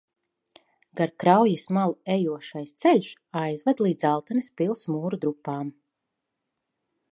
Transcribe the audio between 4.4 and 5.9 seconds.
pils mūru drupām.